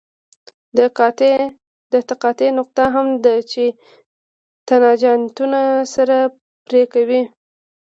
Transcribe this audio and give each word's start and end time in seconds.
د 1.91 1.95
تقاطع 2.09 2.49
نقطه 2.59 2.83
هغه 2.95 3.13
ده 3.25 3.35
چې 3.51 3.63
تانجانتونه 4.67 5.59
سره 5.93 6.17
پرې 6.65 6.83
کوي 6.93 7.21